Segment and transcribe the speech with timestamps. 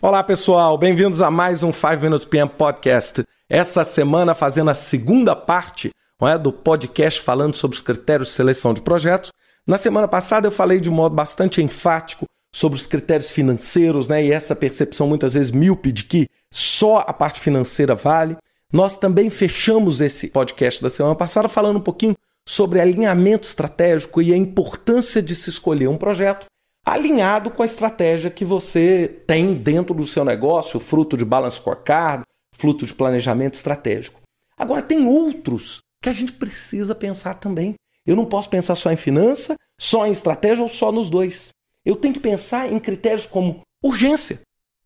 [0.00, 3.24] Olá, pessoal, bem-vindos a mais um 5 Minutes PM Podcast.
[3.48, 5.90] Essa semana, fazendo a segunda parte
[6.22, 9.32] é, do podcast falando sobre os critérios de seleção de projetos.
[9.66, 14.24] Na semana passada, eu falei de um modo bastante enfático sobre os critérios financeiros né,
[14.24, 18.36] e essa percepção muitas vezes míope de que só a parte financeira vale.
[18.72, 22.14] Nós também fechamos esse podcast da semana passada falando um pouquinho
[22.46, 26.46] sobre alinhamento estratégico e a importância de se escolher um projeto
[26.92, 32.24] alinhado com a estratégia que você tem dentro do seu negócio, fruto de balance scorecard,
[32.52, 34.20] fruto de planejamento estratégico.
[34.56, 37.74] Agora, tem outros que a gente precisa pensar também.
[38.06, 41.50] Eu não posso pensar só em finança, só em estratégia ou só nos dois.
[41.84, 44.40] Eu tenho que pensar em critérios como urgência.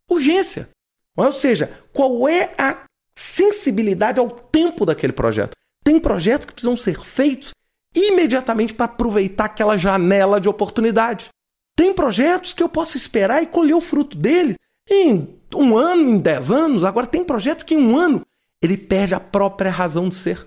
[0.08, 0.68] Urgência.
[1.16, 2.84] Ou seja, qual é a
[3.14, 5.52] sensibilidade ao tempo daquele projeto?
[5.84, 7.52] Tem projetos que precisam ser feitos
[7.94, 11.28] imediatamente para aproveitar aquela janela de oportunidade.
[11.76, 14.56] Tem projetos que eu posso esperar e colher o fruto deles
[14.90, 16.84] em um ano, em dez anos.
[16.84, 18.26] Agora, tem projetos que em um ano
[18.60, 20.46] ele perde a própria razão de ser.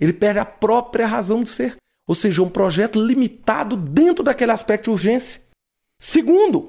[0.00, 1.76] Ele perde a própria razão de ser.
[2.06, 5.40] Ou seja, um projeto limitado dentro daquele aspecto de urgência.
[5.98, 6.68] Segundo,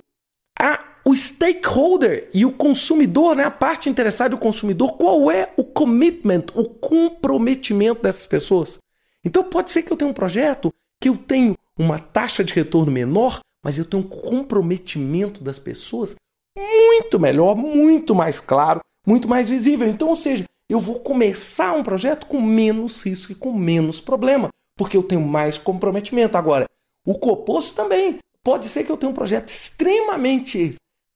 [0.59, 5.64] a, o stakeholder e o consumidor, né, a parte interessada do consumidor, qual é o
[5.64, 8.80] commitment, o comprometimento dessas pessoas?
[9.23, 12.91] Então pode ser que eu tenha um projeto que eu tenho uma taxa de retorno
[12.91, 16.16] menor, mas eu tenho um comprometimento das pessoas
[16.58, 19.88] muito melhor, muito mais claro, muito mais visível.
[19.88, 24.50] Então, ou seja, eu vou começar um projeto com menos risco e com menos problema,
[24.78, 26.38] porque eu tenho mais comprometimento.
[26.38, 26.66] Agora,
[27.05, 28.20] o oposto também.
[28.44, 30.75] Pode ser que eu tenha um projeto extremamente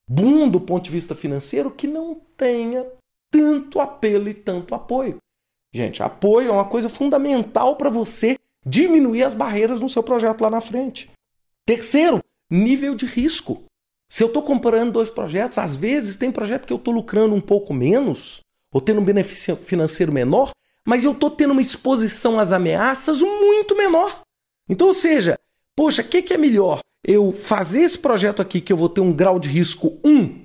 [0.10, 2.90] bom do ponto de vista financeiro que não tenha
[3.30, 5.18] tanto apelo e tanto apoio.
[5.74, 10.50] Gente, apoio é uma coisa fundamental para você diminuir as barreiras no seu projeto lá
[10.50, 11.12] na frente.
[11.66, 13.64] Terceiro, nível de risco.
[14.10, 17.42] Se eu estou comparando dois projetos, às vezes tem projeto que eu estou lucrando um
[17.42, 18.40] pouco menos,
[18.74, 20.52] ou tendo um benefício financeiro menor,
[20.86, 24.22] mas eu estou tendo uma exposição às ameaças muito menor.
[24.70, 25.38] Então, ou seja,
[25.76, 26.80] poxa, o que, que é melhor?
[27.06, 30.44] Eu fazer esse projeto aqui que eu vou ter um grau de risco 1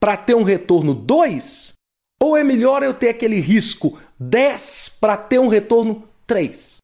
[0.00, 1.72] para ter um retorno 2?
[2.20, 6.78] Ou é melhor eu ter aquele risco 10 para ter um retorno 3?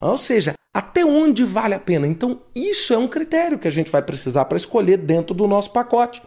[0.00, 2.06] Ou seja, até onde vale a pena?
[2.06, 5.70] Então, isso é um critério que a gente vai precisar para escolher dentro do nosso
[5.70, 6.22] pacote.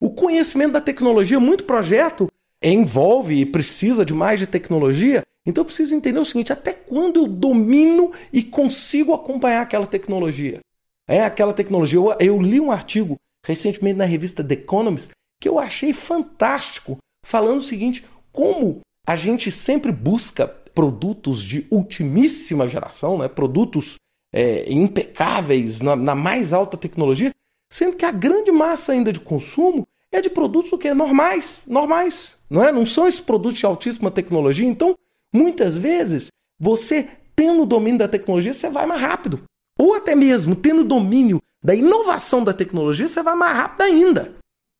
[0.00, 2.26] O conhecimento da tecnologia, muito projeto
[2.60, 7.20] envolve e precisa de mais de tecnologia, então eu preciso entender o seguinte: até quando
[7.20, 10.58] eu domino e consigo acompanhar aquela tecnologia?
[11.06, 12.00] É aquela tecnologia.
[12.00, 13.14] Eu, eu li um artigo
[13.46, 19.48] recentemente na revista The Economist que eu achei fantástico, falando o seguinte: como a gente
[19.52, 23.28] sempre busca produtos de ultimíssima geração, né?
[23.28, 23.96] produtos
[24.32, 27.30] é, impecáveis na, na, mais alta tecnologia,
[27.70, 32.36] sendo que a grande massa ainda de consumo é de produtos o que normais, normais,
[32.48, 32.70] não é?
[32.70, 34.66] Não são esses produtos de altíssima tecnologia.
[34.66, 34.94] Então,
[35.32, 36.28] muitas vezes,
[36.58, 39.42] você tendo domínio da tecnologia, você vai mais rápido.
[39.78, 44.36] Ou até mesmo tendo domínio da inovação da tecnologia, você vai mais rápido ainda.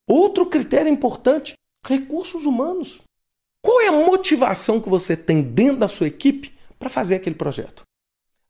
[0.08, 1.54] Outro critério importante:
[1.86, 3.00] recursos humanos.
[3.62, 7.84] Qual é a motivação que você tem dentro da sua equipe para fazer aquele projeto?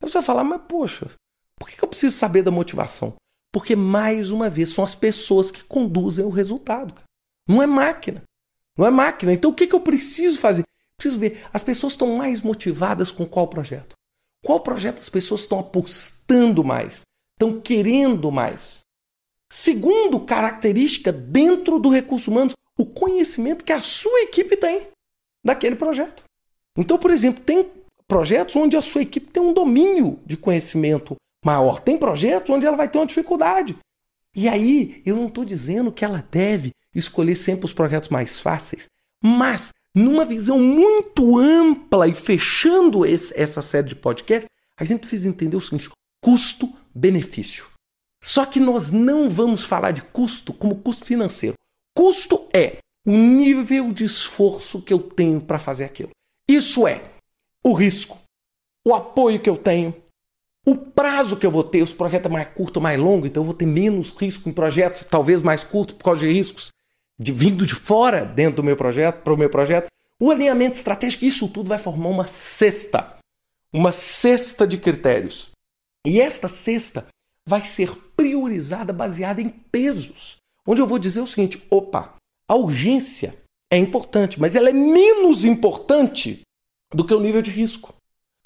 [0.01, 1.11] Aí você vai falar, mas poxa,
[1.59, 3.15] por que eu preciso saber da motivação?
[3.53, 6.95] Porque, mais uma vez, são as pessoas que conduzem o resultado.
[7.47, 8.23] Não é máquina.
[8.77, 9.35] Não é máquina.
[9.35, 10.65] Então, o que eu preciso fazer?
[10.97, 11.47] Preciso ver.
[11.53, 13.95] As pessoas estão mais motivadas com qual projeto?
[14.43, 17.03] Qual projeto as pessoas estão apostando mais?
[17.37, 18.81] Estão querendo mais?
[19.53, 24.92] Segundo característica dentro do recurso humano, o conhecimento que a sua equipe tem
[25.45, 26.25] daquele projeto.
[26.77, 27.69] Então, por exemplo, tem
[28.07, 31.81] projetos onde a sua equipe tem um domínio de conhecimento maior.
[31.81, 33.77] Tem projetos onde ela vai ter uma dificuldade.
[34.35, 38.87] E aí, eu não estou dizendo que ela deve escolher sempre os projetos mais fáceis,
[39.23, 44.49] mas numa visão muito ampla e fechando esse, essa série de podcasts,
[44.79, 45.91] a gente precisa entender o seguinte:
[46.23, 47.67] custo-benefício.
[48.23, 51.57] Só que nós não vamos falar de custo como custo financeiro.
[51.95, 56.11] Custo é o nível de esforço que eu tenho para fazer aquilo.
[56.49, 57.03] Isso é
[57.65, 58.19] o risco,
[58.85, 59.95] o apoio que eu tenho,
[60.67, 61.83] o prazo que eu vou ter.
[61.83, 65.05] Os projetos é mais curto mais longo, então eu vou ter menos risco em projetos
[65.05, 66.71] talvez mais curtos por causa de riscos
[67.19, 69.87] de vindo de fora dentro do meu projeto, para o meu projeto.
[70.19, 73.17] O alinhamento estratégico, isso tudo vai formar uma cesta,
[73.73, 75.51] uma cesta de critérios.
[76.07, 77.07] E esta cesta
[77.47, 82.15] vai ser priorizada baseada em pesos, onde eu vou dizer o seguinte: opa,
[82.49, 83.35] a urgência
[83.71, 86.43] é importante, mas ela é menos importante
[86.93, 87.95] do que o nível de risco.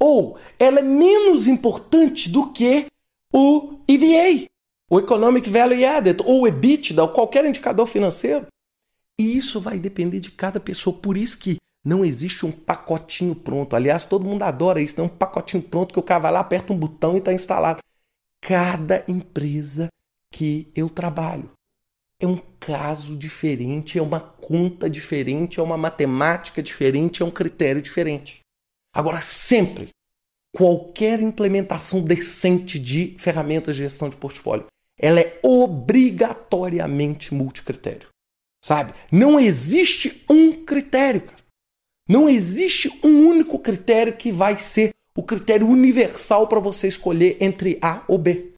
[0.01, 2.87] Ou ela é menos importante do que
[3.33, 4.47] o EVA,
[4.89, 8.47] o Economic Value Added, ou o EBITDA, ou qualquer indicador financeiro.
[9.19, 10.97] E isso vai depender de cada pessoa.
[10.97, 13.75] Por isso que não existe um pacotinho pronto.
[13.75, 15.13] Aliás, todo mundo adora isso, não né?
[15.13, 17.79] um pacotinho pronto que o cara vai lá, aperta um botão e está instalado.
[18.43, 19.89] Cada empresa
[20.33, 21.51] que eu trabalho
[22.21, 27.83] é um caso diferente, é uma conta diferente, é uma matemática diferente, é um critério
[27.83, 28.41] diferente.
[28.95, 29.91] Agora, sempre,
[30.55, 34.67] qualquer implementação decente de ferramentas de gestão de portfólio,
[34.99, 38.09] ela é obrigatoriamente multicritério.
[38.65, 38.95] Sabe?
[39.13, 41.37] Não existe um critério, cara.
[42.09, 47.79] Não existe um único critério que vai ser o critério universal para você escolher entre
[47.83, 48.53] A ou B.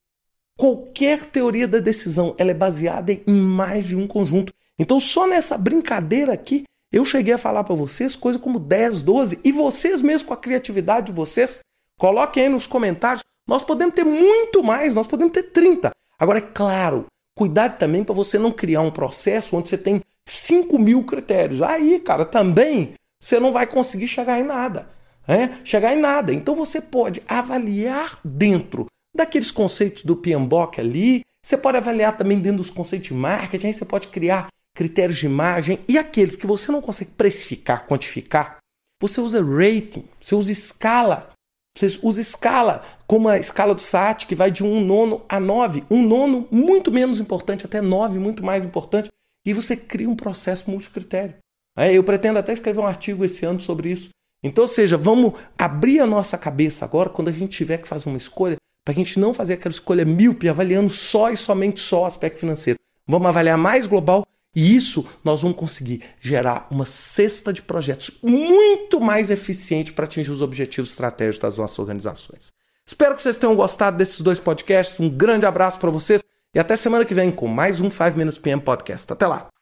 [0.59, 4.53] Qualquer teoria da decisão ela é baseada em mais de um conjunto.
[4.77, 9.39] Então, só nessa brincadeira aqui, eu cheguei a falar para vocês coisa como 10, 12,
[9.41, 11.61] e vocês mesmo com a criatividade de vocês,
[11.97, 13.23] coloquem aí nos comentários.
[13.47, 15.91] Nós podemos ter muito mais, nós podemos ter 30.
[16.19, 17.05] Agora, é claro,
[17.37, 21.61] cuidado também para você não criar um processo onde você tem 5 mil critérios.
[21.61, 24.89] Aí, cara, também você não vai conseguir chegar em nada.
[25.25, 25.63] É?
[25.63, 26.33] Chegar em nada.
[26.33, 28.87] Então você pode avaliar dentro
[29.19, 33.73] daqueles conceitos do PMBOK ali, você pode avaliar também dentro dos conceitos de marketing, aí
[33.73, 38.57] você pode criar critérios de imagem e aqueles que você não consegue precificar, quantificar,
[39.01, 41.31] você usa rating, você usa escala.
[41.77, 45.85] Você usa escala, como a escala do SAT, que vai de um nono a nove.
[45.89, 49.07] Um nono muito menos importante, até nove muito mais importante.
[49.45, 51.35] E você cria um processo multicritério.
[51.77, 54.09] Eu pretendo até escrever um artigo esse ano sobre isso.
[54.43, 58.09] Então, ou seja, vamos abrir a nossa cabeça agora, quando a gente tiver que fazer
[58.09, 58.57] uma escolha,
[58.89, 62.39] para a gente não fazer aquela escolha míope, avaliando só e somente só o aspecto
[62.39, 62.79] financeiro.
[63.07, 64.25] Vamos avaliar mais global
[64.55, 70.31] e isso nós vamos conseguir gerar uma cesta de projetos muito mais eficiente para atingir
[70.31, 72.51] os objetivos estratégicos das nossas organizações.
[72.83, 74.99] Espero que vocês tenham gostado desses dois podcasts.
[74.99, 76.23] Um grande abraço para vocês
[76.55, 79.13] e até semana que vem com mais um 5 Minutes PM Podcast.
[79.13, 79.58] Até lá!